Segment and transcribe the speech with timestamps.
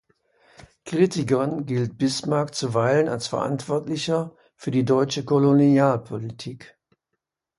[0.83, 6.75] Kritikern gilt Bismarck zuweilen als Verantwortlicher für die deutsche Kolonialpolitik.